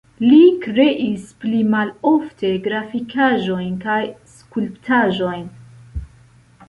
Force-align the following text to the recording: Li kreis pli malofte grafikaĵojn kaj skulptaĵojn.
Li 0.21 0.37
kreis 0.61 1.27
pli 1.43 1.59
malofte 1.73 2.51
grafikaĵojn 2.69 3.79
kaj 3.87 4.01
skulptaĵojn. 4.39 5.45